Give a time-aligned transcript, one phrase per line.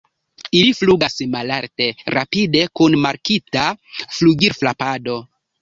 [0.59, 3.67] Ili flugas malalte, rapide, kun markita
[4.17, 5.25] flugilfrapado.